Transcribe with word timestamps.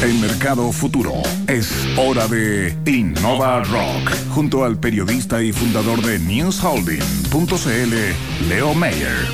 En 0.00 0.20
Mercado 0.20 0.70
Futuro 0.70 1.12
es 1.48 1.72
hora 1.96 2.28
de 2.28 2.72
Innova 2.86 3.64
Rock, 3.64 4.12
junto 4.30 4.64
al 4.64 4.78
periodista 4.78 5.42
y 5.42 5.52
fundador 5.52 6.00
de 6.02 6.20
NewsHolding.cl, 6.20 8.48
Leo 8.48 8.74
Mayer. 8.74 9.26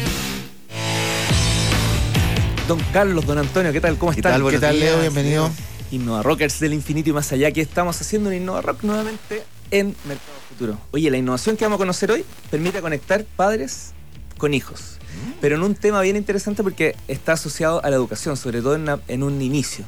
Don 2.66 2.80
Carlos, 2.94 3.26
don 3.26 3.36
Antonio, 3.36 3.74
¿qué 3.74 3.82
tal? 3.82 3.98
¿Cómo 3.98 4.12
¿Qué 4.12 4.20
están? 4.20 4.32
tal, 4.32 4.42
buenos 4.42 4.62
días, 4.62 5.00
bienvenido. 5.02 5.50
Innova 5.90 6.22
Rockers 6.22 6.58
del 6.60 6.72
infinito 6.72 7.10
y 7.10 7.12
más 7.12 7.30
allá, 7.30 7.52
que 7.52 7.60
estamos 7.60 8.00
haciendo 8.00 8.30
un 8.30 8.36
Innova 8.36 8.62
Rock 8.62 8.84
nuevamente 8.84 9.42
en 9.70 9.88
Mercado 10.08 10.38
Futuro. 10.48 10.78
Oye, 10.92 11.10
la 11.10 11.18
innovación 11.18 11.58
que 11.58 11.66
vamos 11.66 11.76
a 11.76 11.80
conocer 11.80 12.10
hoy 12.10 12.24
permite 12.50 12.80
conectar 12.80 13.22
padres 13.36 13.92
con 14.38 14.54
hijos, 14.54 14.96
pero 15.42 15.56
en 15.56 15.62
un 15.62 15.74
tema 15.74 16.00
bien 16.00 16.16
interesante 16.16 16.62
porque 16.62 16.96
está 17.06 17.34
asociado 17.34 17.84
a 17.84 17.90
la 17.90 17.96
educación, 17.96 18.38
sobre 18.38 18.62
todo 18.62 18.78
en 19.08 19.22
un 19.22 19.42
inicio. 19.42 19.84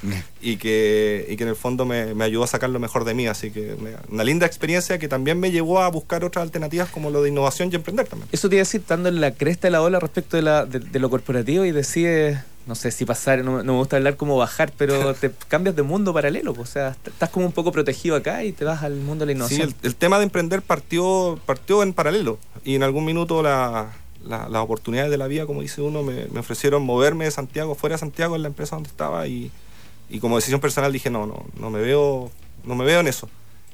y 0.43 0.57
que, 0.59 1.27
y 1.31 1.37
que 1.37 1.43
en 1.45 1.49
el 1.49 1.57
fondo 1.57 1.85
me, 1.87 2.15
me 2.15 2.25
ayudó 2.25 2.45
a 2.45 2.47
sacar 2.47 2.69
lo 2.71 2.79
mejor 2.79 3.05
de 3.05 3.15
mí. 3.15 3.27
Así 3.27 3.51
que 3.51 3.77
una, 4.11 4.25
linda 4.25 4.47
experiencia 4.47 4.99
que 4.99 5.09
también 5.09 5.41
me 5.41 5.51
llevó 5.51 5.81
a 5.81 5.89
buscar 5.89 6.25
otras 6.25 6.43
alternativas 6.43 6.89
como 6.91 7.11
lo 7.11 7.23
de 7.23 7.31
innovación 7.31 7.71
y 7.73 7.77
emprender 7.77 8.07
también. 8.07 8.29
Eso 8.33 8.49
te 8.49 8.57
iba 8.57 8.61
a 8.61 8.65
decir, 8.65 8.83
estando 8.83 9.09
en 9.09 9.21
la 9.21 9.31
cresta 9.33 9.69
de 9.69 9.73
la 9.73 9.83
ola 9.83 9.99
respecto 10.01 10.37
de, 10.37 10.43
la, 10.43 10.67
de, 10.67 10.81
de 10.81 10.99
lo 10.99 11.09
corporativo 11.09 11.65
y 11.65 11.73
decides, 11.73 12.39
no 12.67 12.75
sé 12.75 12.91
si 12.91 13.05
pasar, 13.07 13.43
no, 13.45 13.63
no 13.63 13.73
me 13.73 13.79
gusta 13.79 13.97
hablar 13.97 14.17
como 14.17 14.37
bajar, 14.37 14.73
pero 14.77 15.15
te 15.21 15.31
cambias 15.49 15.75
de 15.77 15.83
mundo 15.83 16.13
paralelo, 16.13 16.53
pues, 16.53 16.69
o 16.69 16.73
sea, 16.73 16.89
est- 16.91 17.09
estás 17.09 17.31
como 17.31 17.47
un 17.47 17.53
poco 17.53 17.73
protegido 17.73 18.17
acá 18.17 18.45
y 18.45 18.53
te 18.53 18.65
vas 18.67 18.83
al 18.83 18.97
mundo 18.97 19.25
de 19.25 19.35
la 19.35 19.49
Sí, 19.49 19.55
innovación. 19.55 19.75
el, 19.83 19.87
el 19.89 19.95
tema 19.97 20.19
de 20.19 20.25
emprender 20.25 20.61
partió, 20.63 21.39
partió 21.47 21.83
en 21.83 21.93
paralelo 21.95 22.39
y 22.65 22.75
en 22.75 22.83
algún 22.83 23.05
minuto 23.07 23.43
la- 23.43 23.93
la- 24.27 24.49
las 24.49 24.63
oportunidades 24.63 25.11
de 25.11 25.17
la 25.19 25.27
vida, 25.27 25.47
como 25.47 25.63
dice 25.63 25.81
uno, 25.83 26.03
me, 26.03 26.27
me 26.27 26.41
ofrecieron 26.41 26.83
moverme 26.83 27.25
de 27.25 27.31
Santiago, 27.31 27.75
fuera 27.75 27.95
de 27.95 28.01
Santiago, 28.01 28.37
en 28.37 28.43
la 28.43 28.49
empresa 28.49 28.77
donde 28.77 28.89
estaba 28.89 29.27
y, 29.27 29.51
y 30.11 30.19
como 30.21 30.37
decisión 30.37 30.61
personal 30.61 30.93
dije, 30.93 31.11
no, 31.11 31.27
no, 31.27 31.45
no 31.59 31.71
me 31.71 31.81
veo, 31.81 32.31
no 32.65 32.75
me 32.75 32.85
veo 32.85 33.01
en 33.01 33.07
eso. 33.09 33.29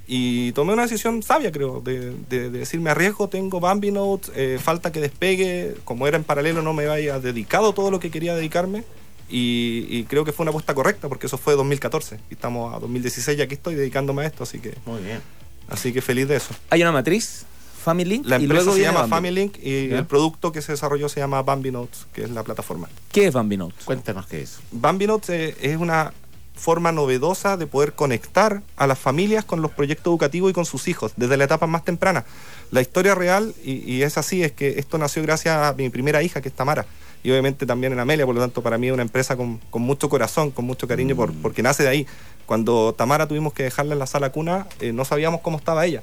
Y 0.06 0.52
tomé 0.52 0.72
una 0.72 0.82
decisión 0.82 1.22
sabia, 1.22 1.52
creo, 1.52 1.80
de, 1.80 2.10
de- 2.28 2.50
de 2.50 2.58
decir, 2.58 2.80
me 2.80 2.90
arriesgo, 2.90 3.28
tengo 3.28 3.60
Bambi 3.60 3.90
Notes, 3.92 4.32
eh, 4.34 4.58
falta 4.62 4.90
que 4.92 5.00
despegue, 5.00 5.74
como 5.84 6.06
era 6.06 6.16
en 6.16 6.24
paralelo 6.24 6.60
no 6.62 6.72
me 6.72 6.86
había 6.88 7.18
dedicado 7.20 7.72
todo 7.72 7.90
lo 7.90 8.00
que 8.00 8.10
quería 8.10 8.34
dedicarme 8.34 8.84
y, 9.30 9.86
y 9.88 10.04
creo 10.04 10.24
que 10.24 10.32
fue 10.32 10.42
una 10.44 10.50
apuesta 10.50 10.74
correcta 10.74 11.08
porque 11.08 11.26
eso 11.26 11.38
fue 11.38 11.54
2014 11.54 12.18
y 12.30 12.34
estamos 12.34 12.74
a 12.74 12.80
2016 12.80 13.38
y 13.38 13.42
aquí 13.42 13.54
estoy 13.54 13.74
dedicándome 13.76 14.24
a 14.24 14.26
esto, 14.26 14.42
así 14.42 14.58
que... 14.58 14.74
Muy 14.84 15.00
bien. 15.02 15.20
Así 15.68 15.92
que 15.92 16.02
feliz 16.02 16.28
de 16.28 16.36
eso. 16.36 16.52
Hay 16.68 16.82
una 16.82 16.92
matriz, 16.92 17.46
Family 17.82 18.08
Link, 18.10 18.26
La 18.26 18.38
y 18.38 18.44
empresa 18.44 18.64
luego 18.64 18.76
se 18.76 18.82
llama. 18.82 19.08
Family 19.08 19.34
Link 19.34 19.58
y 19.62 19.88
¿Ya? 19.88 19.98
el 19.98 20.06
producto 20.06 20.52
que 20.52 20.62
se 20.62 20.72
desarrolló 20.72 21.08
se 21.08 21.20
llama 21.20 21.42
Bambi 21.42 21.70
Notes, 21.70 22.06
que 22.12 22.22
es 22.22 22.30
la 22.30 22.42
plataforma. 22.42 22.88
¿Qué 23.10 23.26
es 23.26 23.34
Bambi 23.34 23.56
Notes? 23.56 23.84
Cuéntanos 23.84 24.26
qué 24.26 24.42
es. 24.42 24.58
Bambi 24.70 25.06
Notes 25.06 25.30
eh, 25.30 25.56
es 25.60 25.76
una 25.76 26.12
forma 26.54 26.92
novedosa 26.92 27.56
de 27.56 27.66
poder 27.66 27.94
conectar 27.94 28.62
a 28.76 28.86
las 28.86 28.98
familias 28.98 29.44
con 29.44 29.62
los 29.62 29.70
proyectos 29.72 30.10
educativos 30.10 30.50
y 30.50 30.54
con 30.54 30.64
sus 30.64 30.86
hijos 30.86 31.12
desde 31.16 31.36
la 31.36 31.44
etapa 31.44 31.66
más 31.66 31.84
temprana. 31.84 32.24
La 32.70 32.80
historia 32.80 33.14
real, 33.14 33.54
y, 33.64 33.72
y 33.90 34.02
es 34.02 34.16
así, 34.18 34.42
es 34.42 34.52
que 34.52 34.78
esto 34.78 34.96
nació 34.98 35.22
gracias 35.22 35.56
a 35.56 35.72
mi 35.72 35.88
primera 35.90 36.22
hija, 36.22 36.40
que 36.40 36.48
es 36.50 36.54
Tamara, 36.54 36.86
y 37.24 37.30
obviamente 37.30 37.66
también 37.66 37.92
en 37.92 38.00
Amelia, 38.00 38.26
por 38.26 38.34
lo 38.34 38.40
tanto 38.40 38.62
para 38.62 38.78
mí 38.78 38.88
es 38.88 38.92
una 38.92 39.02
empresa 39.02 39.36
con, 39.36 39.58
con 39.70 39.82
mucho 39.82 40.08
corazón, 40.08 40.50
con 40.50 40.64
mucho 40.64 40.86
cariño, 40.86 41.16
por, 41.16 41.32
porque 41.32 41.62
nace 41.62 41.82
de 41.84 41.88
ahí. 41.88 42.06
Cuando 42.46 42.94
Tamara 42.96 43.26
tuvimos 43.26 43.52
que 43.54 43.62
dejarla 43.62 43.94
en 43.94 43.98
la 43.98 44.06
sala 44.06 44.30
cuna, 44.30 44.66
eh, 44.80 44.92
no 44.92 45.04
sabíamos 45.04 45.40
cómo 45.40 45.56
estaba 45.58 45.86
ella. 45.86 46.02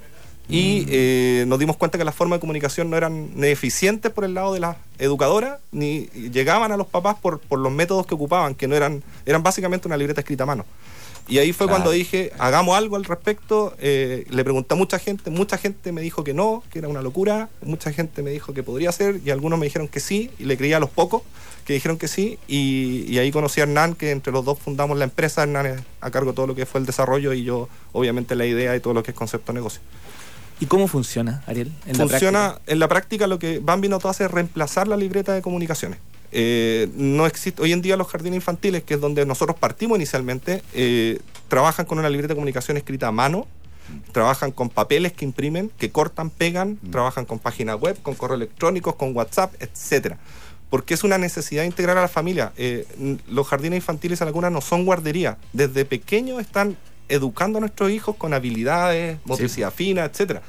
Y 0.49 0.85
eh, 0.89 1.45
nos 1.47 1.59
dimos 1.59 1.77
cuenta 1.77 1.99
que 1.99 2.03
las 2.03 2.15
formas 2.15 2.37
de 2.37 2.41
comunicación 2.41 2.89
no 2.89 2.97
eran 2.97 3.29
ni 3.35 3.47
eficientes 3.47 4.11
por 4.11 4.23
el 4.23 4.33
lado 4.33 4.51
de 4.53 4.59
las 4.59 4.77
educadoras, 4.97 5.59
ni 5.71 6.07
llegaban 6.31 6.71
a 6.71 6.77
los 6.77 6.87
papás 6.87 7.17
por, 7.21 7.39
por 7.39 7.59
los 7.59 7.71
métodos 7.71 8.07
que 8.07 8.15
ocupaban, 8.15 8.55
que 8.55 8.67
no 8.67 8.75
eran, 8.75 9.03
eran 9.27 9.43
básicamente 9.43 9.87
una 9.87 9.95
libreta 9.95 10.21
escrita 10.21 10.43
a 10.43 10.47
mano. 10.47 10.65
Y 11.27 11.37
ahí 11.37 11.53
fue 11.53 11.67
Claro. 11.67 11.73
cuando 11.83 11.91
dije, 11.91 12.31
hagamos 12.39 12.75
algo 12.75 12.95
al 12.95 13.05
respecto. 13.05 13.75
Eh, 13.77 14.25
le 14.31 14.43
pregunté 14.43 14.73
a 14.73 14.77
mucha 14.77 14.97
gente, 14.97 15.29
mucha 15.29 15.59
gente 15.59 15.91
me 15.91 16.01
dijo 16.01 16.23
que 16.23 16.33
no, 16.33 16.63
que 16.71 16.79
era 16.79 16.87
una 16.87 17.03
locura, 17.03 17.49
mucha 17.61 17.91
gente 17.93 18.23
me 18.23 18.31
dijo 18.31 18.51
que 18.51 18.63
podría 18.63 18.91
ser, 18.91 19.21
y 19.23 19.29
algunos 19.29 19.59
me 19.59 19.67
dijeron 19.67 19.87
que 19.87 19.99
sí, 19.99 20.31
y 20.39 20.45
le 20.45 20.57
creía 20.57 20.77
a 20.77 20.79
los 20.79 20.89
pocos 20.89 21.21
que 21.65 21.73
dijeron 21.73 21.99
que 21.99 22.07
sí, 22.07 22.39
y, 22.47 23.05
y 23.07 23.19
ahí 23.19 23.29
conocí 23.31 23.59
a 23.59 23.65
Hernán, 23.65 23.93
que 23.93 24.09
entre 24.09 24.33
los 24.33 24.43
dos 24.43 24.57
fundamos 24.57 24.97
la 24.97 25.03
empresa, 25.03 25.43
Hernán 25.43 25.67
es 25.67 25.81
a 26.01 26.09
cargo 26.09 26.31
de 26.31 26.35
todo 26.35 26.47
lo 26.47 26.55
que 26.55 26.65
fue 26.65 26.79
el 26.79 26.87
desarrollo, 26.87 27.31
y 27.33 27.43
yo 27.43 27.69
obviamente 27.91 28.33
la 28.33 28.47
idea 28.47 28.75
y 28.75 28.79
todo 28.79 28.95
lo 28.95 29.03
que 29.03 29.11
es 29.11 29.17
concepto 29.17 29.53
negocio. 29.53 29.81
¿Y 30.59 30.65
cómo 30.65 30.87
funciona, 30.87 31.43
Ariel? 31.47 31.71
en 31.85 31.97
la 31.97 32.07
Funciona 32.07 32.39
práctica? 32.39 32.71
en 32.73 32.79
la 32.79 32.87
práctica 32.87 33.27
lo 33.27 33.39
que 33.39 33.59
Bambi 33.59 33.87
Noto 33.87 34.09
hace 34.09 34.25
es 34.25 34.31
reemplazar 34.31 34.87
la 34.87 34.97
libreta 34.97 35.33
de 35.33 35.41
comunicaciones. 35.41 35.99
Eh, 36.31 36.89
no 36.95 37.25
existe 37.25 37.61
hoy 37.61 37.71
en 37.71 37.81
día 37.81 37.97
los 37.97 38.07
jardines 38.07 38.35
infantiles, 38.35 38.83
que 38.83 38.95
es 38.95 39.01
donde 39.01 39.25
nosotros 39.25 39.57
partimos 39.57 39.97
inicialmente, 39.97 40.61
eh, 40.73 41.19
trabajan 41.47 41.85
con 41.85 41.97
una 41.97 42.09
libreta 42.09 42.33
de 42.33 42.35
comunicación 42.35 42.77
escrita 42.77 43.07
a 43.07 43.11
mano, 43.11 43.47
trabajan 44.11 44.51
con 44.51 44.69
papeles 44.69 45.13
que 45.13 45.25
imprimen, 45.25 45.71
que 45.77 45.91
cortan, 45.91 46.29
pegan, 46.29 46.77
trabajan 46.91 47.25
con 47.25 47.39
página 47.39 47.75
web, 47.75 47.99
con 48.01 48.15
correo 48.15 48.35
electrónico, 48.35 48.95
con 48.95 49.15
WhatsApp, 49.15 49.53
etcétera. 49.59 50.17
Porque 50.69 50.93
es 50.93 51.03
una 51.03 51.17
necesidad 51.17 51.63
de 51.63 51.67
integrar 51.67 51.97
a 51.97 52.01
la 52.01 52.07
familia. 52.07 52.53
Eh, 52.55 53.17
los 53.27 53.47
jardines 53.47 53.77
infantiles 53.77 54.21
en 54.21 54.27
algunas 54.27 54.51
no 54.51 54.61
son 54.61 54.85
guardería. 54.85 55.37
Desde 55.51 55.83
pequeños 55.83 56.39
están 56.39 56.77
educando 57.09 57.57
a 57.57 57.61
nuestros 57.61 57.91
hijos 57.91 58.15
con 58.15 58.33
habilidades, 58.33 59.19
motricidad 59.25 59.73
fina, 59.73 60.05
etcétera. 60.05 60.41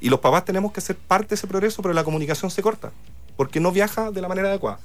Y 0.00 0.08
los 0.08 0.20
papás 0.20 0.44
tenemos 0.44 0.72
que 0.72 0.80
ser 0.80 0.96
parte 0.96 1.30
de 1.30 1.34
ese 1.36 1.46
progreso, 1.46 1.82
pero 1.82 1.94
la 1.94 2.04
comunicación 2.04 2.50
se 2.50 2.62
corta, 2.62 2.92
porque 3.36 3.60
no 3.60 3.72
viaja 3.72 4.10
de 4.10 4.20
la 4.20 4.28
manera 4.28 4.48
adecuada. 4.48 4.78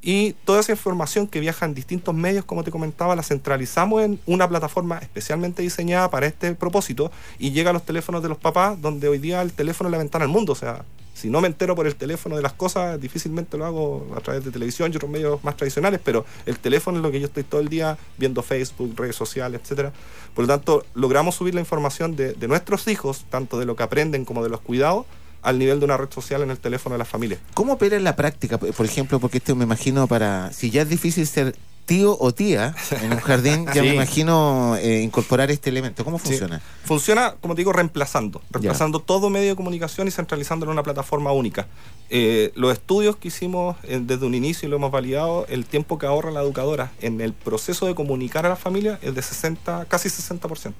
Y 0.00 0.34
toda 0.44 0.60
esa 0.60 0.72
información 0.72 1.26
que 1.26 1.40
viaja 1.40 1.66
en 1.66 1.74
distintos 1.74 2.14
medios, 2.14 2.44
como 2.44 2.62
te 2.62 2.70
comentaba, 2.70 3.16
la 3.16 3.22
centralizamos 3.22 4.02
en 4.02 4.20
una 4.26 4.48
plataforma 4.48 4.98
especialmente 4.98 5.62
diseñada 5.62 6.08
para 6.08 6.26
este 6.26 6.54
propósito 6.54 7.10
y 7.38 7.50
llega 7.50 7.70
a 7.70 7.72
los 7.72 7.82
teléfonos 7.82 8.22
de 8.22 8.28
los 8.28 8.38
papás, 8.38 8.80
donde 8.80 9.08
hoy 9.08 9.18
día 9.18 9.42
el 9.42 9.52
teléfono 9.52 9.88
es 9.88 9.92
la 9.92 9.98
ventana 9.98 10.24
al 10.24 10.30
mundo. 10.30 10.52
O 10.52 10.56
sea, 10.56 10.84
si 11.18 11.30
no 11.30 11.40
me 11.40 11.48
entero 11.48 11.74
por 11.74 11.88
el 11.88 11.96
teléfono 11.96 12.36
de 12.36 12.42
las 12.42 12.52
cosas, 12.52 13.00
difícilmente 13.00 13.58
lo 13.58 13.66
hago 13.66 14.06
a 14.16 14.20
través 14.20 14.44
de 14.44 14.52
televisión 14.52 14.92
y 14.92 14.96
otros 14.96 15.10
medios 15.10 15.42
más 15.42 15.56
tradicionales, 15.56 16.00
pero 16.02 16.24
el 16.46 16.60
teléfono 16.60 16.98
es 16.98 17.02
lo 17.02 17.10
que 17.10 17.18
yo 17.18 17.26
estoy 17.26 17.42
todo 17.42 17.60
el 17.60 17.68
día 17.68 17.98
viendo 18.18 18.40
Facebook, 18.42 18.94
redes 18.96 19.16
sociales, 19.16 19.60
etcétera. 19.62 19.92
Por 20.34 20.44
lo 20.44 20.48
tanto, 20.48 20.86
logramos 20.94 21.34
subir 21.34 21.54
la 21.54 21.60
información 21.60 22.14
de, 22.14 22.34
de 22.34 22.46
nuestros 22.46 22.86
hijos, 22.86 23.24
tanto 23.30 23.58
de 23.58 23.66
lo 23.66 23.74
que 23.74 23.82
aprenden 23.82 24.24
como 24.24 24.44
de 24.44 24.48
los 24.48 24.60
cuidados, 24.60 25.06
al 25.42 25.58
nivel 25.58 25.80
de 25.80 25.86
una 25.86 25.96
red 25.96 26.10
social 26.10 26.42
en 26.42 26.50
el 26.50 26.58
teléfono 26.58 26.94
de 26.94 26.98
las 26.98 27.08
familias. 27.08 27.40
¿Cómo 27.54 27.72
opera 27.74 27.96
en 27.96 28.04
la 28.04 28.14
práctica? 28.14 28.58
Por 28.58 28.86
ejemplo, 28.86 29.18
porque 29.18 29.38
esto 29.38 29.56
me 29.56 29.64
imagino 29.64 30.06
para. 30.06 30.52
Si 30.52 30.70
ya 30.70 30.82
es 30.82 30.88
difícil 30.88 31.26
ser 31.26 31.54
tío 31.88 32.16
o 32.20 32.32
tía 32.32 32.74
en 33.02 33.12
un 33.14 33.18
jardín, 33.18 33.66
ya 33.74 33.82
me 33.82 33.94
imagino 33.94 34.76
eh, 34.76 35.00
incorporar 35.02 35.50
este 35.50 35.70
elemento. 35.70 36.04
¿Cómo 36.04 36.18
Sí. 36.18 36.28
funciona? 36.28 36.60
Funciona, 36.84 37.34
como 37.40 37.54
te 37.54 37.60
digo, 37.62 37.72
reemplazando. 37.72 38.42
Reemplazando 38.50 39.00
todo 39.00 39.30
medio 39.30 39.48
de 39.48 39.56
comunicación 39.56 40.06
y 40.06 40.10
centralizándolo 40.10 40.70
en 40.70 40.74
una 40.76 40.82
plataforma 40.84 41.32
única. 41.32 41.66
Eh, 42.10 42.52
los 42.54 42.72
estudios 42.72 43.16
que 43.16 43.28
hicimos 43.28 43.76
eh, 43.84 44.00
desde 44.02 44.26
un 44.26 44.34
inicio 44.34 44.68
y 44.68 44.70
lo 44.70 44.76
hemos 44.76 44.90
validado, 44.92 45.46
el 45.48 45.64
tiempo 45.64 45.98
que 45.98 46.06
ahorra 46.06 46.30
la 46.30 46.42
educadora 46.42 46.92
en 47.00 47.20
el 47.20 47.32
proceso 47.32 47.86
de 47.86 47.94
comunicar 47.94 48.44
a 48.46 48.50
la 48.50 48.56
familia 48.56 48.98
es 49.02 49.14
de 49.14 49.22
60, 49.22 49.86
casi 49.88 50.08
60%. 50.10 50.72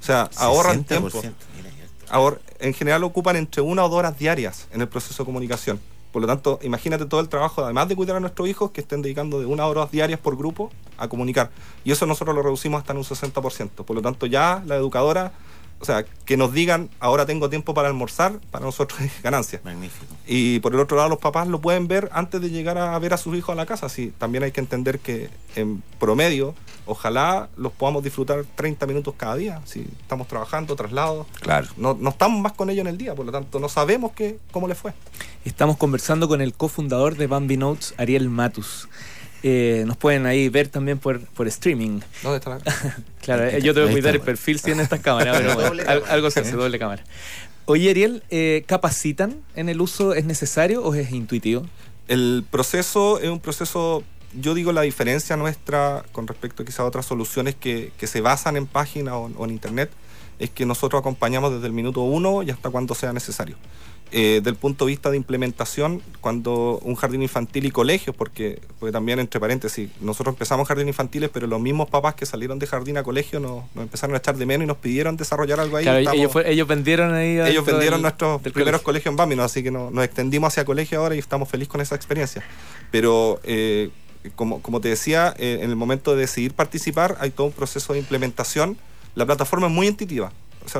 O 0.00 0.04
sea, 0.04 0.28
ahorran 0.36 0.84
60%, 0.84 0.86
tiempo. 0.88 1.22
Ahora, 2.08 2.38
en 2.58 2.74
general 2.74 3.04
ocupan 3.04 3.36
entre 3.36 3.62
una 3.62 3.84
o 3.84 3.88
dos 3.88 3.98
horas 4.00 4.18
diarias 4.18 4.66
en 4.72 4.80
el 4.80 4.88
proceso 4.88 5.22
de 5.22 5.26
comunicación. 5.26 5.78
Por 6.12 6.22
lo 6.22 6.28
tanto, 6.28 6.58
imagínate 6.62 7.06
todo 7.06 7.20
el 7.20 7.28
trabajo, 7.28 7.64
además 7.64 7.88
de 7.88 7.96
cuidar 7.96 8.16
a 8.16 8.20
nuestros 8.20 8.48
hijos, 8.48 8.72
que 8.72 8.80
estén 8.80 9.02
dedicando 9.02 9.38
de 9.38 9.46
una 9.46 9.62
a 9.62 9.66
horas 9.66 9.90
diarias 9.90 10.18
por 10.18 10.36
grupo 10.36 10.70
a 10.98 11.08
comunicar. 11.08 11.50
Y 11.84 11.92
eso 11.92 12.06
nosotros 12.06 12.34
lo 12.34 12.42
reducimos 12.42 12.80
hasta 12.80 12.92
en 12.92 12.98
un 12.98 13.04
60%. 13.04 13.70
Por 13.84 13.96
lo 13.96 14.02
tanto, 14.02 14.26
ya 14.26 14.62
la 14.66 14.76
educadora, 14.76 15.32
o 15.80 15.84
sea, 15.84 16.04
que 16.24 16.36
nos 16.36 16.52
digan, 16.52 16.90
ahora 16.98 17.26
tengo 17.26 17.48
tiempo 17.48 17.74
para 17.74 17.88
almorzar, 17.88 18.40
para 18.50 18.64
nosotros 18.64 19.00
es 19.02 19.22
ganancia. 19.22 19.60
Magnífico. 19.64 20.12
Y 20.26 20.58
por 20.60 20.74
el 20.74 20.80
otro 20.80 20.96
lado, 20.96 21.08
los 21.08 21.18
papás 21.18 21.46
lo 21.46 21.60
pueden 21.60 21.86
ver 21.86 22.08
antes 22.12 22.40
de 22.40 22.50
llegar 22.50 22.76
a 22.76 22.98
ver 22.98 23.14
a 23.14 23.16
sus 23.16 23.36
hijos 23.36 23.52
a 23.52 23.56
la 23.56 23.66
casa. 23.66 23.88
Sí, 23.88 24.12
también 24.18 24.42
hay 24.44 24.52
que 24.52 24.60
entender 24.60 24.98
que 24.98 25.30
en 25.54 25.82
promedio, 25.98 26.54
ojalá 26.86 27.48
los 27.56 27.72
podamos 27.72 28.02
disfrutar 28.02 28.44
30 28.54 28.86
minutos 28.86 29.14
cada 29.16 29.36
día. 29.36 29.60
Si 29.64 29.80
estamos 30.00 30.26
trabajando, 30.28 30.76
traslados. 30.76 31.26
Claro. 31.40 31.68
No, 31.76 31.96
no 32.00 32.10
estamos 32.10 32.40
más 32.40 32.52
con 32.52 32.70
ellos 32.70 32.82
en 32.82 32.88
el 32.88 32.98
día, 32.98 33.14
por 33.14 33.26
lo 33.26 33.32
tanto, 33.32 33.58
no 33.60 33.68
sabemos 33.68 34.12
qué, 34.14 34.38
cómo 34.50 34.68
les 34.68 34.78
fue. 34.78 34.92
Estamos 35.44 35.76
conversando 35.76 36.28
con 36.28 36.40
el 36.40 36.52
cofundador 36.54 37.16
de 37.16 37.26
Bambi 37.26 37.56
Notes, 37.56 37.94
Ariel 37.98 38.28
Matus. 38.28 38.88
Eh, 39.42 39.84
nos 39.86 39.96
pueden 39.96 40.26
ahí 40.26 40.50
ver 40.50 40.68
también 40.68 40.98
por, 40.98 41.20
por 41.20 41.48
streaming. 41.48 42.00
¿Dónde 42.22 42.38
está 42.38 42.50
la.? 42.50 42.60
Claro, 43.22 43.46
eh, 43.46 43.62
yo 43.62 43.72
tengo 43.74 43.86
que 43.86 43.94
Ahí 43.94 44.00
cuidar 44.00 44.14
el 44.14 44.20
perfil 44.20 44.58
si 44.58 44.70
en 44.70 44.80
estas 44.80 45.00
cámaras, 45.00 45.38
pero 45.38 45.54
bueno, 45.70 45.82
al- 45.86 46.04
algo 46.08 46.30
se 46.30 46.40
hace, 46.40 46.52
doble 46.52 46.78
cámara. 46.78 47.04
Oye, 47.66 47.88
Ariel, 47.90 48.22
eh, 48.30 48.64
¿capacitan 48.66 49.36
en 49.54 49.68
el 49.68 49.80
uso? 49.80 50.12
¿Es 50.14 50.24
necesario 50.24 50.82
o 50.82 50.94
es 50.94 51.10
intuitivo? 51.12 51.64
El 52.08 52.44
proceso 52.50 53.18
es 53.20 53.30
un 53.30 53.38
proceso. 53.40 54.02
Yo 54.34 54.54
digo 54.54 54.72
la 54.72 54.82
diferencia 54.82 55.36
nuestra 55.36 56.04
con 56.12 56.26
respecto 56.26 56.64
quizá 56.64 56.82
a 56.82 56.86
otras 56.86 57.06
soluciones 57.06 57.54
que, 57.56 57.92
que 57.98 58.06
se 58.06 58.20
basan 58.20 58.56
en 58.56 58.66
página 58.66 59.16
o, 59.16 59.30
o 59.36 59.44
en 59.44 59.50
internet 59.50 59.90
es 60.38 60.50
que 60.50 60.64
nosotros 60.64 61.00
acompañamos 61.00 61.52
desde 61.52 61.66
el 61.66 61.72
minuto 61.72 62.00
uno 62.02 62.42
y 62.42 62.50
hasta 62.50 62.70
cuando 62.70 62.94
sea 62.94 63.12
necesario. 63.12 63.56
Eh, 64.12 64.40
del 64.42 64.56
punto 64.56 64.86
de 64.86 64.90
vista 64.90 65.08
de 65.10 65.16
implementación, 65.16 66.02
cuando 66.20 66.80
un 66.82 66.96
jardín 66.96 67.22
infantil 67.22 67.66
y 67.66 67.70
colegios, 67.70 68.16
porque, 68.16 68.60
porque 68.80 68.90
también 68.92 69.20
entre 69.20 69.38
paréntesis, 69.38 69.88
nosotros 70.00 70.34
empezamos 70.34 70.66
jardín 70.66 70.88
infantiles, 70.88 71.30
pero 71.32 71.46
los 71.46 71.60
mismos 71.60 71.88
papás 71.90 72.14
que 72.16 72.26
salieron 72.26 72.58
de 72.58 72.66
jardín 72.66 72.96
a 72.96 73.04
colegio 73.04 73.38
nos, 73.38 73.64
nos 73.74 73.82
empezaron 73.84 74.14
a 74.14 74.18
echar 74.18 74.36
de 74.36 74.46
menos 74.46 74.64
y 74.64 74.66
nos 74.66 74.78
pidieron 74.78 75.16
desarrollar 75.16 75.60
algo 75.60 75.76
ahí. 75.76 75.84
Claro, 75.84 75.98
Estamos- 76.00 76.18
ellos, 76.18 76.32
fue- 76.32 76.50
ellos 76.50 76.66
vendieron 76.66 77.14
ahí. 77.14 77.38
ellos 77.38 77.64
vendieron 77.64 77.98
del- 77.98 78.02
nuestros 78.02 78.42
del 78.42 78.52
primeros 78.52 78.80
colegio. 78.82 78.84
colegios 78.84 79.12
en 79.12 79.16
Bambino, 79.16 79.44
así 79.44 79.62
que 79.62 79.70
no- 79.70 79.90
nos 79.92 80.04
extendimos 80.04 80.48
hacia 80.48 80.64
colegio 80.64 80.98
ahora 81.00 81.14
y 81.14 81.18
estamos 81.20 81.48
felices 81.48 81.70
con 81.70 81.80
esa 81.80 81.94
experiencia. 81.94 82.42
Pero, 82.90 83.38
eh, 83.44 83.90
como, 84.36 84.80
te 84.80 84.88
decía, 84.88 85.34
eh, 85.38 85.60
en 85.62 85.70
el 85.70 85.76
momento 85.76 86.12
de 86.14 86.22
decidir 86.22 86.54
participar 86.54 87.16
hay 87.20 87.30
todo 87.30 87.46
un 87.46 87.52
proceso 87.52 87.92
de 87.92 87.98
implementación. 87.98 88.76
La 89.14 89.26
plataforma 89.26 89.66
es 89.66 89.72
muy 89.72 89.86
intuitiva, 89.86 90.32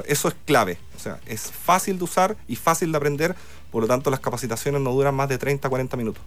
eso 0.06 0.28
es 0.28 0.34
clave. 0.44 0.78
O 0.96 0.98
sea, 0.98 1.18
es 1.26 1.50
fácil 1.50 1.98
de 1.98 2.04
usar 2.04 2.36
y 2.46 2.56
fácil 2.56 2.92
de 2.92 2.98
aprender, 2.98 3.34
por 3.70 3.82
lo 3.82 3.88
tanto 3.88 4.10
las 4.10 4.20
capacitaciones 4.20 4.80
no 4.80 4.92
duran 4.92 5.14
más 5.14 5.28
de 5.28 5.38
30, 5.38 5.68
40 5.68 5.96
minutos. 5.96 6.22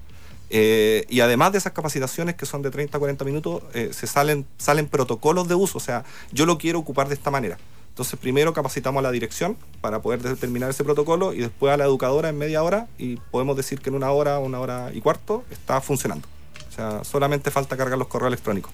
Eh, 0.50 1.06
y 1.10 1.22
además 1.22 1.52
de 1.52 1.58
esas 1.58 1.74
capacitaciones 1.74 2.36
que 2.36 2.46
son 2.46 2.62
de 2.62 2.70
30 2.72 2.98
a 2.98 3.00
40 3.00 3.26
minutos, 3.26 3.64
eh, 3.74 3.90
se 3.92 4.08
salen, 4.08 4.46
salen 4.58 4.88
protocolos 4.88 5.48
de 5.48 5.56
uso. 5.56 5.78
O 5.78 5.82
sea, 5.82 6.04
yo 6.32 6.46
lo 6.46 6.58
quiero 6.58 6.80
ocupar 6.80 7.08
de 7.08 7.16
esta 7.16 7.32
manera. 7.32 7.58
Entonces, 7.90 8.20
primero 8.20 8.54
capacitamos 8.54 9.00
a 9.00 9.04
la 9.04 9.12
dirección 9.12 9.56
para 9.82 10.02
poder 10.02 10.22
determinar 10.22 10.70
ese 10.70 10.84
protocolo 10.84 11.34
y 11.34 11.40
después 11.40 11.72
a 11.72 11.78
la 11.78 11.86
educadora 11.86 12.30
en 12.30 12.38
media 12.38 12.64
hora 12.64 12.88
y 12.98 13.18
podemos 13.32 13.56
decir 13.56 13.82
que 13.82 13.90
en 13.90 13.96
una 13.96 14.12
hora, 14.12 14.40
una 14.40 14.60
hora 14.60 14.92
y 14.94 15.02
cuarto 15.02 15.44
está 15.52 15.80
funcionando. 15.80 16.28
O 16.74 16.76
sea, 16.76 17.04
solamente 17.04 17.52
falta 17.52 17.78
cargar 17.78 18.00
los 18.00 18.08
correos 18.08 18.30
electrónicos. 18.30 18.72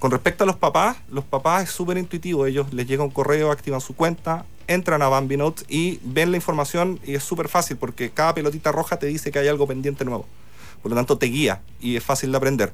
Con 0.00 0.10
respecto 0.10 0.42
a 0.42 0.46
los 0.46 0.56
papás, 0.56 0.96
los 1.08 1.24
papás 1.24 1.64
es 1.64 1.70
súper 1.70 1.96
intuitivo. 1.96 2.44
Ellos 2.44 2.72
les 2.72 2.88
llega 2.88 3.04
un 3.04 3.10
correo, 3.10 3.52
activan 3.52 3.80
su 3.80 3.94
cuenta, 3.94 4.44
entran 4.66 5.00
a 5.00 5.08
Bambi 5.08 5.36
Notes 5.36 5.64
y 5.68 6.00
ven 6.02 6.32
la 6.32 6.38
información 6.38 6.98
y 7.04 7.14
es 7.14 7.22
súper 7.22 7.48
fácil 7.48 7.76
porque 7.76 8.10
cada 8.10 8.34
pelotita 8.34 8.72
roja 8.72 8.98
te 8.98 9.06
dice 9.06 9.30
que 9.30 9.38
hay 9.38 9.46
algo 9.46 9.66
pendiente 9.66 10.04
nuevo. 10.04 10.26
Por 10.82 10.90
lo 10.90 10.96
tanto, 10.96 11.18
te 11.18 11.26
guía 11.26 11.62
y 11.80 11.96
es 11.96 12.02
fácil 12.02 12.32
de 12.32 12.36
aprender. 12.36 12.72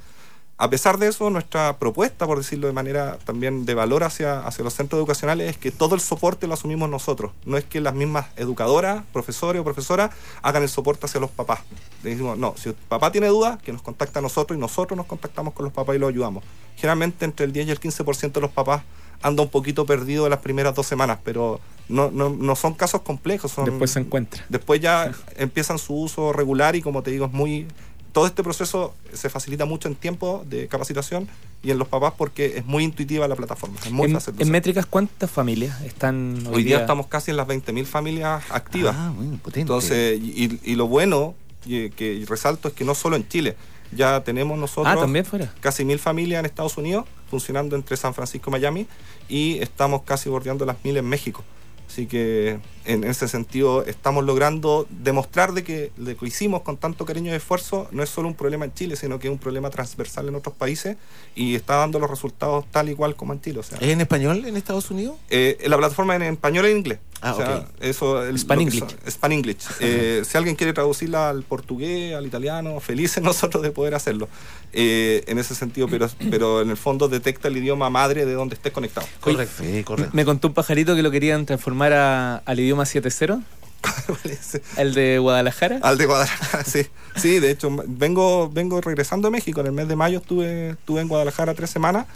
A 0.62 0.70
pesar 0.70 0.96
de 0.96 1.08
eso, 1.08 1.28
nuestra 1.28 1.76
propuesta, 1.80 2.24
por 2.24 2.38
decirlo 2.38 2.68
de 2.68 2.72
manera 2.72 3.18
también 3.24 3.66
de 3.66 3.74
valor 3.74 4.04
hacia, 4.04 4.46
hacia 4.46 4.62
los 4.62 4.72
centros 4.72 4.96
educacionales, 4.96 5.50
es 5.50 5.56
que 5.56 5.72
todo 5.72 5.96
el 5.96 6.00
soporte 6.00 6.46
lo 6.46 6.54
asumimos 6.54 6.88
nosotros. 6.88 7.32
No 7.44 7.56
es 7.56 7.64
que 7.64 7.80
las 7.80 7.94
mismas 7.94 8.26
educadoras, 8.36 9.02
profesores 9.12 9.60
o 9.60 9.64
profesoras 9.64 10.14
hagan 10.40 10.62
el 10.62 10.68
soporte 10.68 11.06
hacia 11.06 11.20
los 11.20 11.30
papás. 11.30 11.62
Le 12.04 12.10
decimos, 12.10 12.38
no, 12.38 12.54
si 12.56 12.68
el 12.68 12.76
papá 12.76 13.10
tiene 13.10 13.26
dudas, 13.26 13.60
que 13.60 13.72
nos 13.72 13.82
contacta 13.82 14.20
a 14.20 14.22
nosotros 14.22 14.56
y 14.56 14.60
nosotros 14.60 14.96
nos 14.96 15.06
contactamos 15.06 15.52
con 15.52 15.64
los 15.64 15.72
papás 15.72 15.96
y 15.96 15.98
los 15.98 16.10
ayudamos. 16.10 16.44
Generalmente 16.76 17.24
entre 17.24 17.44
el 17.44 17.52
10 17.52 17.66
y 17.66 17.70
el 17.72 17.80
15% 17.80 18.30
de 18.30 18.40
los 18.42 18.52
papás 18.52 18.82
anda 19.20 19.42
un 19.42 19.48
poquito 19.48 19.84
perdido 19.84 20.28
las 20.28 20.40
primeras 20.40 20.76
dos 20.76 20.86
semanas, 20.86 21.18
pero 21.24 21.60
no, 21.88 22.10
no, 22.10 22.30
no 22.30 22.56
son 22.56 22.74
casos 22.74 23.02
complejos. 23.02 23.52
Son, 23.52 23.64
Después 23.64 23.90
se 23.90 24.00
encuentra. 24.00 24.44
Después 24.48 24.80
ya 24.80 25.12
empiezan 25.36 25.78
su 25.78 25.94
uso 25.94 26.32
regular 26.32 26.76
y 26.76 26.82
como 26.82 27.02
te 27.02 27.10
digo, 27.10 27.26
es 27.26 27.32
muy... 27.32 27.66
Todo 28.12 28.26
este 28.26 28.42
proceso 28.42 28.94
se 29.12 29.30
facilita 29.30 29.64
mucho 29.64 29.88
en 29.88 29.94
tiempo 29.94 30.44
de 30.48 30.68
capacitación 30.68 31.28
y 31.62 31.70
en 31.70 31.78
los 31.78 31.88
papás 31.88 32.12
porque 32.16 32.58
es 32.58 32.66
muy 32.66 32.84
intuitiva 32.84 33.26
la 33.26 33.36
plataforma. 33.36 33.76
Es 33.84 33.90
muy 33.90 34.06
En, 34.08 34.12
fácil 34.14 34.34
en 34.38 34.50
métricas, 34.50 34.84
¿cuántas 34.86 35.30
familias 35.30 35.80
están 35.82 36.44
hoy, 36.48 36.56
Hoy 36.56 36.64
día 36.64 36.80
estamos 36.80 37.06
casi 37.06 37.30
en 37.30 37.38
las 37.38 37.46
20.000 37.48 37.84
familias 37.86 38.44
activas. 38.50 38.94
Ah, 38.98 39.12
bueno, 39.16 39.32
potente. 39.38 39.60
Entonces, 39.60 40.20
y, 40.20 40.60
y 40.62 40.74
lo 40.74 40.86
bueno 40.88 41.34
y, 41.64 41.90
que 41.90 42.24
resalto 42.28 42.68
es 42.68 42.74
que 42.74 42.84
no 42.84 42.94
solo 42.94 43.16
en 43.16 43.26
Chile, 43.28 43.56
ya 43.92 44.22
tenemos 44.24 44.58
nosotros 44.58 44.94
Ah, 44.94 45.00
también 45.00 45.24
fuera. 45.24 45.52
casi 45.60 45.84
mil 45.84 45.98
familias 45.98 46.40
en 46.40 46.46
Estados 46.46 46.76
Unidos 46.76 47.04
funcionando 47.30 47.76
entre 47.76 47.96
San 47.96 48.14
Francisco 48.14 48.50
y 48.50 48.52
Miami 48.52 48.86
y 49.28 49.58
estamos 49.58 50.02
casi 50.02 50.28
bordeando 50.28 50.64
las 50.66 50.76
mil 50.84 50.96
en 50.96 51.06
México. 51.06 51.44
Así 51.92 52.06
que 52.06 52.58
en 52.86 53.04
ese 53.04 53.28
sentido 53.28 53.84
estamos 53.84 54.24
logrando 54.24 54.86
demostrar 54.88 55.52
de 55.52 55.62
que 55.62 55.92
lo 55.98 56.16
que 56.16 56.26
hicimos 56.26 56.62
con 56.62 56.78
tanto 56.78 57.04
cariño 57.04 57.30
y 57.30 57.34
esfuerzo 57.34 57.86
no 57.90 58.02
es 58.02 58.08
solo 58.08 58.28
un 58.28 58.34
problema 58.34 58.64
en 58.64 58.72
Chile, 58.72 58.96
sino 58.96 59.18
que 59.18 59.28
es 59.28 59.30
un 59.30 59.38
problema 59.38 59.68
transversal 59.68 60.26
en 60.26 60.34
otros 60.34 60.54
países 60.56 60.96
y 61.34 61.54
está 61.54 61.74
dando 61.76 61.98
los 61.98 62.08
resultados 62.08 62.64
tal 62.70 62.88
y 62.88 62.94
cual 62.94 63.14
como 63.14 63.34
en 63.34 63.42
Chile. 63.42 63.58
O 63.58 63.62
sea, 63.62 63.76
¿Es 63.76 63.88
en 63.90 64.00
español 64.00 64.42
en 64.46 64.56
Estados 64.56 64.90
Unidos? 64.90 65.16
eh, 65.28 65.58
la 65.66 65.76
plataforma 65.76 66.16
en 66.16 66.22
español 66.22 66.64
e 66.64 66.70
inglés. 66.70 66.98
Ah, 67.24 67.34
o 67.34 67.36
sea, 67.36 67.56
ok. 67.58 67.66
eso, 67.80 68.24
el- 68.24 68.36
Span 68.38 68.60
English. 68.60 68.80
son- 68.80 68.90
Span 69.10 69.32
English. 69.32 69.64
Eh, 69.80 70.22
si 70.24 70.36
alguien 70.36 70.56
quiere 70.56 70.72
traducirla 70.72 71.28
al 71.30 71.44
portugués, 71.44 72.14
al 72.16 72.26
italiano, 72.26 72.80
felices 72.80 73.22
nosotros 73.22 73.62
de 73.62 73.70
poder 73.70 73.94
hacerlo. 73.94 74.28
Eh, 74.72 75.22
en 75.28 75.38
ese 75.38 75.54
sentido, 75.54 75.86
pero, 75.88 76.08
pero 76.30 76.62
en 76.62 76.70
el 76.70 76.76
fondo 76.76 77.08
detecta 77.08 77.46
el 77.48 77.56
idioma 77.56 77.90
madre 77.90 78.26
de 78.26 78.32
donde 78.32 78.54
estés 78.56 78.72
conectado. 78.72 79.06
Correcto. 79.20 79.62
Sí, 79.62 79.84
correcto. 79.84 80.10
Me 80.14 80.24
contó 80.24 80.48
un 80.48 80.54
pajarito 80.54 80.96
que 80.96 81.02
lo 81.02 81.10
querían 81.12 81.46
transformar 81.46 81.92
a- 81.92 82.36
al 82.38 82.58
idioma 82.58 82.84
7.0, 82.84 83.40
el 84.76 84.94
de 84.94 85.18
Guadalajara. 85.18 85.78
Al 85.82 85.98
de 85.98 86.06
Guadalajara, 86.06 86.64
sí. 86.66 86.86
Sí, 87.16 87.38
de 87.40 87.50
hecho, 87.50 87.68
vengo, 87.86 88.50
vengo 88.50 88.80
regresando 88.80 89.28
a 89.28 89.30
México. 89.30 89.60
En 89.60 89.66
el 89.66 89.72
mes 89.72 89.86
de 89.88 89.96
mayo 89.96 90.18
estuve, 90.18 90.70
estuve 90.70 91.00
en 91.02 91.08
Guadalajara 91.08 91.54
tres 91.54 91.70
semanas 91.70 92.06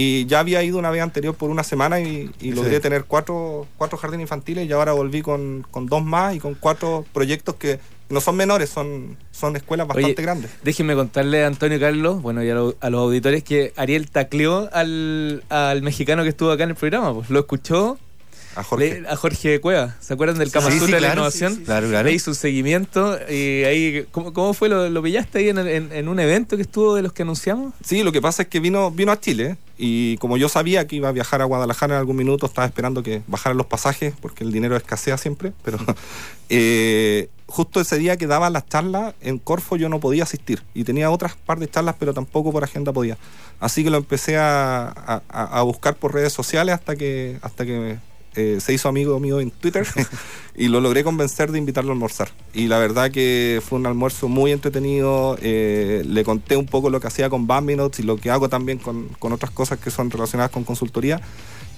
y 0.00 0.26
ya 0.26 0.38
había 0.38 0.62
ido 0.62 0.78
una 0.78 0.90
vez 0.90 1.02
anterior 1.02 1.34
por 1.34 1.50
una 1.50 1.64
semana 1.64 1.98
y, 1.98 2.30
y 2.40 2.52
logré 2.52 2.76
Sí. 2.76 2.82
tener 2.82 3.04
cuatro, 3.04 3.66
cuatro 3.76 3.98
jardines 3.98 4.22
infantiles 4.26 4.68
y 4.68 4.72
ahora 4.72 4.92
volví 4.92 5.22
con, 5.22 5.66
con 5.72 5.86
dos 5.86 6.04
más 6.04 6.36
y 6.36 6.38
con 6.38 6.54
cuatro 6.54 7.04
proyectos 7.12 7.56
que 7.56 7.80
no 8.08 8.20
son 8.20 8.36
menores, 8.36 8.70
son, 8.70 9.16
son 9.32 9.56
escuelas 9.56 9.88
bastante 9.88 10.12
Oye, 10.12 10.22
grandes. 10.22 10.50
Déjenme 10.62 10.94
contarle 10.94 11.42
a 11.42 11.48
Antonio 11.48 11.80
Carlos, 11.80 12.22
bueno, 12.22 12.44
y 12.44 12.48
a, 12.50 12.54
lo- 12.54 12.76
a 12.80 12.90
los 12.90 13.00
auditores, 13.00 13.42
que 13.42 13.72
Ariel 13.76 14.08
tacleó 14.10 14.68
al, 14.72 15.42
al 15.48 15.82
mexicano 15.82 16.22
que 16.22 16.28
estuvo 16.30 16.50
acá 16.52 16.62
en 16.64 16.70
el 16.70 16.76
programa. 16.76 17.12
Pues 17.12 17.28
lo 17.30 17.40
escuchó 17.40 17.98
A 18.56 18.62
Jorge. 18.64 19.00
le- 19.02 19.08
a 19.08 19.16
Jorge 19.16 19.60
Cueva. 19.60 19.96
¿Se 20.00 20.14
acuerdan 20.14 20.38
del 20.38 20.50
Kama 20.50 20.70
Sí, 20.70 20.78
de 20.90 21.00
la 21.00 21.12
innovación? 21.12 21.52
sí, 21.52 21.58
sí. 21.60 21.64
Claro, 21.64 21.88
claro. 21.88 22.08
Le 22.08 22.14
hizo 22.14 22.30
un 22.30 22.34
seguimiento 22.34 23.16
y 23.30 23.64
ahí, 23.64 24.06
¿cómo, 24.10 24.32
cómo 24.32 24.52
fue? 24.54 24.68
¿Lo, 24.68 24.88
lo 24.90 25.02
pillaste 25.02 25.38
ahí 25.38 25.48
en, 25.50 25.58
el- 25.58 25.68
en- 25.68 25.92
en 25.92 26.08
un 26.08 26.18
evento 26.20 26.56
que 26.56 26.62
estuvo 26.62 26.94
de 26.94 27.02
los 27.02 27.12
que 27.12 27.22
anunciamos? 27.22 27.74
Sí, 27.84 28.02
lo 28.02 28.10
que 28.12 28.20
pasa 28.20 28.42
es 28.42 28.48
que 28.48 28.60
vino, 28.60 28.90
vino 28.90 29.12
a 29.12 29.20
Chile 29.20 29.56
y 29.76 30.16
como 30.18 30.36
yo 30.36 30.48
sabía 30.48 30.86
que 30.88 30.96
iba 30.96 31.08
a 31.08 31.12
viajar 31.12 31.40
a 31.40 31.44
Guadalajara 31.44 31.94
en 31.94 31.98
algún 32.00 32.16
minuto, 32.16 32.46
estaba 32.46 32.66
esperando 32.66 33.02
que 33.04 33.22
bajaran 33.28 33.56
los 33.56 33.66
pasajes 33.66 34.12
porque 34.20 34.42
el 34.42 34.50
dinero 34.52 34.76
escasea 34.76 35.16
siempre, 35.18 35.52
pero 35.62 35.78
eh, 36.48 37.28
justo 37.46 37.80
ese 37.80 37.96
día 37.98 38.16
que 38.16 38.26
daban 38.26 38.52
las 38.52 38.66
charlas 38.68 39.14
en 39.20 39.38
Corfo 39.38 39.76
yo 39.76 39.88
no 39.88 40.00
podía 40.00 40.24
asistir 40.24 40.62
y 40.74 40.84
tenía 40.84 41.10
otras 41.10 41.36
par 41.36 41.58
de 41.58 41.68
charlas 41.68 41.94
pero 41.98 42.12
tampoco 42.14 42.52
por 42.52 42.64
agenda 42.64 42.92
podía. 42.92 43.16
Así 43.60 43.82
que 43.84 43.90
lo 43.90 43.96
empecé 43.98 44.36
a, 44.36 44.88
a- 44.88 45.22
a 45.58 45.62
buscar 45.62 45.96
por 45.96 46.14
redes 46.14 46.32
sociales 46.32 46.74
hasta 46.74 46.96
que, 46.96 47.38
hasta 47.42 47.64
que 47.66 47.96
eh, 48.34 48.58
se 48.60 48.72
hizo 48.72 48.88
amigo 48.88 49.18
mío 49.20 49.40
en 49.40 49.50
Twitter 49.50 49.86
y 50.56 50.68
lo 50.68 50.80
logré 50.80 51.04
convencer 51.04 51.50
de 51.52 51.58
invitarlo 51.58 51.90
a 51.90 51.94
almorzar. 51.94 52.28
Y 52.54 52.68
la 52.68 52.78
verdad 52.78 53.10
que 53.10 53.60
fue 53.66 53.78
un 53.78 53.86
almuerzo 53.86 54.28
muy 54.28 54.52
entretenido. 54.52 55.36
eh, 55.42 56.02
le 56.06 56.24
conté 56.24 56.56
un 56.56 56.66
poco 56.66 56.90
lo 56.90 57.00
que 57.00 57.06
hacía 57.06 57.30
con 57.30 57.46
Bambi 57.46 57.76
Notes 57.76 58.00
y 58.00 58.02
lo 58.02 58.16
que 58.16 58.30
hago 58.30 58.48
también 58.48 58.78
con, 58.78 59.08
con 59.18 59.32
otras 59.32 59.50
cosas 59.50 59.78
que 59.78 59.90
son 59.90 60.10
relacionadas 60.10 60.50
con 60.50 60.64
consultoría. 60.64 61.20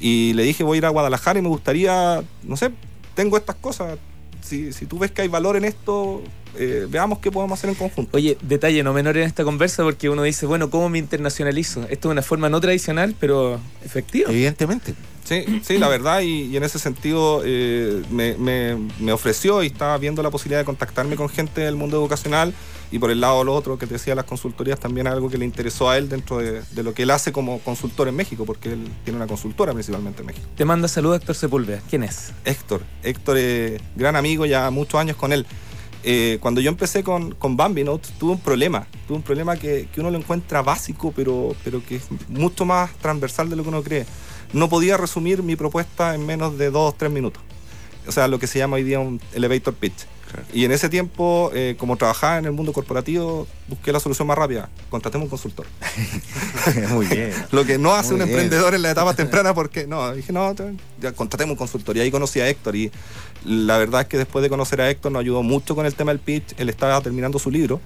Y 0.00 0.33
le 0.35 0.42
dije, 0.45 0.64
voy 0.64 0.76
a 0.76 0.78
ir 0.78 0.87
a 0.87 0.88
Guadalajara 0.88 1.38
y 1.38 1.42
me 1.42 1.49
gustaría, 1.49 2.23
no 2.42 2.57
sé, 2.57 2.71
tengo 3.14 3.37
estas 3.37 3.57
cosas. 3.57 3.99
Si, 4.40 4.73
si 4.73 4.87
tú 4.87 4.99
ves 4.99 5.11
que 5.11 5.23
hay 5.23 5.28
valor 5.28 5.57
en 5.57 5.64
esto, 5.66 6.23
eh, 6.59 6.87
veamos 6.88 7.19
qué 7.19 7.30
podemos 7.30 7.59
hacer 7.59 7.71
en 7.71 7.76
conjunto. 7.76 8.16
Oye, 8.16 8.37
detalle 8.42 8.83
no 8.83 8.92
menor 8.92 9.16
en 9.16 9.25
esta 9.25 9.45
conversa 9.45 9.83
porque 9.83 10.09
uno 10.09 10.23
dice, 10.23 10.47
bueno, 10.47 10.71
¿cómo 10.71 10.88
me 10.88 10.99
internacionalizo? 10.99 11.83
Esto 11.90 12.09
es 12.09 12.12
una 12.12 12.23
forma 12.23 12.49
no 12.49 12.61
tradicional, 12.61 13.14
pero 13.19 13.61
efectiva. 13.85 14.30
Evidentemente. 14.30 14.95
Sí, 15.31 15.61
sí, 15.63 15.79
la 15.79 15.87
verdad, 15.87 16.23
y, 16.23 16.47
y 16.47 16.57
en 16.57 16.65
ese 16.65 16.81
sentido 16.81 17.43
eh, 17.45 18.03
me, 18.11 18.35
me- 18.35 18.77
me 18.99 19.13
ofreció 19.13 19.63
y 19.63 19.67
estaba 19.69 19.97
viendo 19.97 20.25
la 20.25 20.31
posibilidad 20.31 20.59
de 20.59 20.65
contactarme 20.65 21.15
con 21.15 21.29
gente 21.29 21.61
del 21.61 21.77
mundo 21.77 21.97
educacional 21.99 22.53
y 22.91 22.99
por 22.99 23.13
el 23.13 23.21
lado 23.21 23.45
lo 23.45 23.55
otro 23.55 23.79
que 23.79 23.87
te 23.87 23.93
decía 23.95 24.17
las 24.17 24.25
consultorías 24.25 24.81
también 24.81 25.07
algo 25.07 25.31
que 25.31 25.39
le 25.39 25.45
interesó 25.45 25.89
a 25.89 25.97
él 25.99 26.09
dentro 26.09 26.39
de, 26.39 26.63
de 26.73 26.83
lo 26.83 26.95
que 26.95 27.05
él 27.05 27.11
hace 27.13 27.31
como 27.31 27.61
consultor 27.61 28.09
en 28.09 28.17
México, 28.17 28.45
porque 28.45 28.73
él 28.73 28.89
tiene 29.05 29.19
una 29.19 29.29
consultora 29.29 29.73
principalmente 29.73 30.23
en 30.23 30.27
México. 30.27 30.49
Te 30.57 30.65
manda 30.65 30.89
saludos 30.89 31.21
Héctor 31.21 31.37
Sepúlveda. 31.37 31.81
¿Quién 31.89 32.03
es? 32.03 32.33
Héctor, 32.45 32.83
Héctor, 33.05 33.37
eh, 33.39 33.81
gran 33.95 34.17
amigo, 34.17 34.47
ya 34.47 34.69
muchos 34.71 34.99
años 34.99 35.17
con 35.17 35.33
él. 35.33 35.47
Eh, 36.03 36.39
cuando 36.41 36.61
yo 36.61 36.71
empecé 36.71 37.05
con, 37.05 37.37
con 37.37 37.57
Bambi 37.57 37.85
Notes, 37.85 38.11
tuve 38.19 38.33
un 38.33 38.41
problema. 38.41 38.89
Tuve 39.07 39.19
un 39.19 39.23
problema 39.23 39.57
que, 39.57 39.87
que 39.95 40.01
uno 40.01 40.11
lo 40.11 40.19
encuentra 40.19 40.61
básico, 40.63 41.13
pero, 41.15 41.55
pero 41.63 41.81
que 41.87 41.97
es 41.97 42.05
mucho 42.29 42.65
más 42.65 42.91
transversal 42.95 43.49
de 43.49 43.55
lo 43.55 43.63
que 43.63 43.69
uno 43.69 43.83
cree. 43.85 44.07
No 44.52 44.69
podía 44.69 44.97
resumir 44.97 45.42
mi 45.42 45.57
propuesta 45.57 46.14
en 46.14 46.26
menos 46.26 46.59
de 46.59 46.71
dos, 46.71 46.97
tres 46.97 47.11
minutos. 47.11 47.42
O 48.07 48.12
sea, 48.12 48.28
lo 48.28 48.38
que 48.38 48.47
se 48.47 48.59
llama 48.59 48.76
hoy 48.76 48.83
día 48.83 48.99
un 48.99 49.21
elevator 49.35 49.75
pitch. 49.75 50.07
Y 50.52 50.64
en 50.64 50.73
ese 50.73 50.88
tiempo, 50.88 51.50
eh, 51.54 51.75
como 51.78 51.97
trabajaba 51.97 52.38
en 52.38 52.45
el 52.45 52.52
mundo 52.52 52.73
corporativo, 52.73 53.47
busqué 53.69 53.92
la 53.92 54.00
solución 54.00 54.28
más 54.28 54.38
rápida. 54.38 54.69
Contratemos 54.88 55.25
un 55.25 55.30
consultor. 55.30 55.66
Muy 56.90 57.07
bien. 57.07 57.33
Lo 57.50 57.64
que 57.64 57.78
no 57.78 57.95
hace 57.95 58.12
Muy 58.12 58.21
un 58.21 58.26
bien. 58.26 58.40
emprendedor 58.40 58.75
en 58.75 58.83
la 58.83 58.90
etapa 58.92 59.14
temprana, 59.16 59.54
porque 59.54 59.87
no, 59.87 60.12
dije, 60.14 60.33
no, 60.33 60.54
ya 61.00 61.12
contratemos 61.12 61.52
un 61.54 61.59
consultor. 61.59 61.97
Y 61.97 62.00
ahí 62.00 62.11
conocí 62.11 62.40
a 62.40 62.49
Héctor. 62.49 62.76
Y 62.76 62.90
la 63.45 63.78
verdad 63.78 64.02
es 64.02 64.07
que 64.07 64.19
después 64.19 64.42
de 64.42 64.49
conocer 64.49 64.80
a 64.80 64.90
Héctor, 64.90 65.12
nos 65.12 65.21
ayudó 65.21 65.42
mucho 65.42 65.75
con 65.75 65.87
el 65.87 65.95
tema 65.95 66.12
del 66.12 66.21
pitch. 66.21 66.54
Él 66.59 66.69
estaba 66.69 67.00
terminando 67.00 67.38
su 67.38 67.50
libro, 67.50 67.80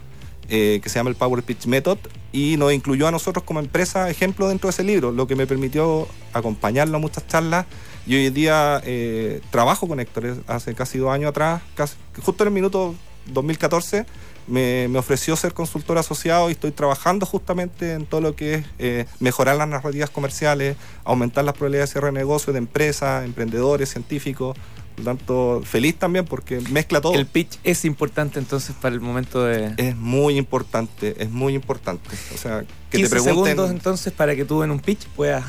eh, 0.49 0.81
que 0.83 0.89
se 0.89 0.97
llama 0.99 1.11
el 1.11 1.17
Power 1.17 1.43
Pitch 1.43 1.67
Method, 1.67 1.99
y 2.33 2.57
nos 2.57 2.73
incluyó 2.73 3.07
a 3.07 3.11
nosotros 3.11 3.45
como 3.45 3.61
empresa 3.61 4.11
ejemplo 4.11 4.49
dentro 4.49 4.69
de 4.69 4.73
ese 4.73 4.83
libro, 4.85 5.13
lo 5.13 5.27
que 5.27 5.37
me 5.37 5.47
permitió 5.47 6.09
acompañarlo 6.33 6.97
a 6.97 7.01
muchas 7.01 7.27
charlas. 7.29 7.67
Y 8.07 8.17
hoy 8.17 8.27
en 8.27 8.35
día 8.35 8.83
eh, 8.85 9.41
trabajo 9.51 9.89
con 9.89 9.99
Héctor. 10.01 10.37
Hace 10.47 10.75
casi 10.75 10.99
dos 10.99 11.11
años 11.11 11.31
atrás, 11.31 11.63
casi- 11.75 11.97
justo 12.23 12.45
en 12.45 12.49
el 12.49 12.55
minuto 12.55 12.95
2014, 13.27 14.05
me, 14.47 14.89
me 14.89 14.99
ofreció 14.99 15.37
ser 15.37 15.55
consultor 15.55 15.97
asociado 15.97 16.51
y 16.51 16.53
estoy 16.53 16.71
trabajando 16.71 17.25
justamente 17.25 17.93
en 17.95 18.05
todo 18.05 18.21
lo 18.21 18.37
que 18.37 18.55
es 18.57 18.67
eh, 18.79 19.07
mejorar 19.21 19.57
las 19.57 19.69
narrativas 19.69 20.11
comerciales, 20.11 20.77
aumentar 21.05 21.45
las 21.45 21.55
probabilidades 21.55 21.91
de 21.91 21.93
cierre 21.93 22.09
de 22.09 22.13
negocio 22.13 22.53
de 22.53 22.59
empresas, 22.59 23.25
emprendedores, 23.25 23.89
científicos. 23.91 24.55
Por 24.95 25.05
lo 25.05 25.17
tanto, 25.17 25.63
feliz 25.65 25.97
también 25.97 26.25
porque 26.25 26.61
mezcla 26.71 27.01
todo. 27.01 27.15
El 27.15 27.27
pitch 27.27 27.59
es 27.65 27.85
importante 27.85 28.39
entonces 28.39 28.77
para 28.81 28.95
el 28.95 29.01
momento 29.01 29.43
de... 29.45 29.75
Es 29.77 29.97
muy 29.97 30.37
importante, 30.37 31.17
es 31.19 31.31
muy 31.31 31.55
importante. 31.55 32.09
O 32.35 32.39
sea, 32.39 32.61
que 32.61 32.67
te 32.91 32.99
15 32.99 33.11
pregunten. 33.11 33.45
segundos 33.45 33.71
entonces 33.71 34.13
para 34.13 34.37
que 34.37 34.45
tú 34.45 34.63
en 34.63 34.71
un 34.71 34.79
pitch 34.79 35.07
puedas 35.17 35.45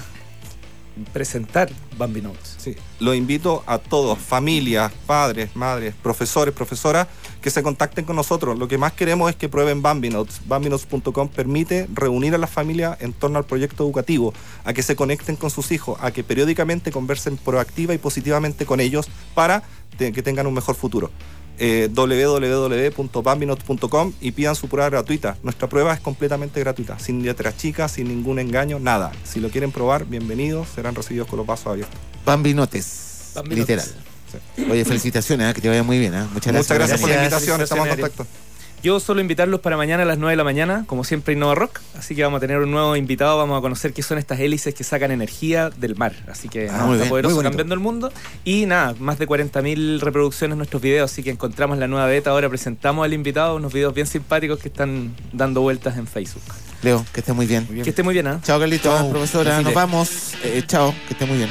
presentar 1.13 1.69
Bambi 1.97 2.21
Notes. 2.21 2.55
Sí, 2.57 2.75
lo 2.99 3.13
invito 3.13 3.63
a 3.67 3.77
todos, 3.77 4.17
familias, 4.17 4.91
padres, 5.05 5.55
madres, 5.55 5.93
profesores, 6.01 6.53
profesoras, 6.53 7.07
que 7.41 7.49
se 7.49 7.61
contacten 7.61 8.05
con 8.05 8.15
nosotros. 8.15 8.57
Lo 8.57 8.67
que 8.67 8.77
más 8.77 8.93
queremos 8.93 9.29
es 9.29 9.35
que 9.35 9.49
prueben 9.49 9.81
Bambi 9.81 10.09
Notes. 10.09 10.41
BambiNotes.com 10.47 11.29
permite 11.29 11.87
reunir 11.93 12.33
a 12.35 12.37
las 12.37 12.49
familias 12.49 12.97
en 13.01 13.13
torno 13.13 13.37
al 13.37 13.45
proyecto 13.45 13.83
educativo, 13.83 14.33
a 14.63 14.73
que 14.73 14.83
se 14.83 14.95
conecten 14.95 15.35
con 15.35 15.49
sus 15.49 15.71
hijos, 15.71 15.97
a 16.01 16.11
que 16.11 16.23
periódicamente 16.23 16.91
conversen 16.91 17.37
proactiva 17.37 17.93
y 17.93 17.97
positivamente 17.97 18.65
con 18.65 18.79
ellos 18.79 19.07
para 19.33 19.63
que 19.97 20.23
tengan 20.23 20.47
un 20.47 20.53
mejor 20.53 20.75
futuro. 20.75 21.11
Eh, 21.57 21.89
www.bambinotes.com 21.93 24.11
y 24.19 24.31
pidan 24.31 24.55
su 24.55 24.67
prueba 24.67 24.89
gratuita. 24.89 25.37
Nuestra 25.41 25.69
prueba 25.69 25.93
es 25.93 26.01
completamente 26.01 26.59
gratuita, 26.59 26.99
sin 26.99 27.23
letras 27.23 27.55
chicas, 27.57 27.93
sin 27.93 28.09
ningún 28.09 28.39
engaño, 28.39 28.77
nada. 28.79 29.13
Si 29.23 29.39
lo 29.39 29.49
quieren 29.49 29.71
probar, 29.71 30.03
bienvenidos, 30.05 30.67
serán 30.75 30.95
recibidos 30.95 31.27
con 31.27 31.37
los 31.37 31.47
brazos 31.47 31.67
abiertos. 31.67 31.97
Bambi 32.25 32.53
Notes. 32.53 33.31
Bambi 33.35 33.55
literal. 33.55 33.87
Oye, 34.69 34.83
felicitaciones, 34.83 35.49
¿eh? 35.49 35.53
que 35.53 35.61
te 35.61 35.69
vaya 35.69 35.83
muy 35.83 35.97
bien. 35.97 36.13
¿eh? 36.13 36.25
Muchas 36.33 36.51
gracias. 36.51 36.71
Muchas 36.71 36.77
gracias 36.77 36.99
por 36.99 37.09
la 37.09 37.15
invitación, 37.15 37.61
estamos 37.61 37.87
en 37.87 37.91
contacto. 37.91 38.27
Yo 38.85 38.99
solo 38.99 39.19
invitarlos 39.19 39.61
para 39.61 39.77
mañana 39.77 40.03
a 40.03 40.05
las 40.05 40.19
9 40.19 40.33
de 40.33 40.37
la 40.37 40.43
mañana, 40.43 40.83
como 40.85 41.03
siempre 41.03 41.33
Innova 41.33 41.55
Rock, 41.55 41.79
así 41.97 42.13
que 42.13 42.21
vamos 42.21 42.37
a 42.37 42.41
tener 42.41 42.59
un 42.59 42.69
nuevo 42.69 42.95
invitado, 42.95 43.35
vamos 43.35 43.57
a 43.57 43.61
conocer 43.61 43.93
qué 43.93 44.03
son 44.03 44.19
estas 44.19 44.39
hélices 44.39 44.75
que 44.75 44.83
sacan 44.83 45.09
energía 45.09 45.71
del 45.71 45.95
mar, 45.95 46.13
así 46.29 46.49
que 46.49 46.69
Ah, 46.69 46.73
nada, 46.77 46.93
está 46.93 47.09
poderoso 47.09 47.41
cambiando 47.41 47.73
el 47.73 47.79
mundo 47.79 48.11
y 48.43 48.67
nada, 48.67 48.93
más 48.99 49.17
de 49.17 49.27
40.000 49.27 50.01
reproducciones 50.01 50.53
en 50.53 50.59
nuestros 50.59 50.83
videos, 50.83 51.11
así 51.11 51.23
que 51.23 51.31
encontramos 51.31 51.79
la 51.79 51.87
nueva 51.87 52.05
beta, 52.05 52.29
ahora 52.29 52.47
presentamos 52.47 53.03
al 53.03 53.13
invitado 53.13 53.55
unos 53.55 53.73
videos 53.73 53.91
bien 53.95 54.05
simpáticos 54.05 54.59
que 54.59 54.67
están 54.67 55.15
dando 55.33 55.61
vueltas 55.61 55.97
en 55.97 56.05
Facebook. 56.05 56.43
Leo, 56.83 57.03
que 57.11 57.21
estés 57.21 57.33
muy 57.33 57.47
bien. 57.47 57.65
Que 57.65 57.89
esté 57.89 58.03
muy 58.03 58.13
bien, 58.13 58.27
¿ah? 58.27 58.39
Chao, 58.43 58.59
Carlitos, 58.59 58.95
Chao. 58.99 59.09
profesora. 59.09 59.61
Nos 59.61 59.73
vamos. 59.73 60.35
Eh, 60.43 60.61
chao, 60.67 60.93
que 61.07 61.13
esté 61.13 61.25
muy 61.25 61.37
bien. 61.37 61.49